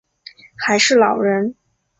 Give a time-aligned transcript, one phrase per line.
[0.57, 1.53] 还是老人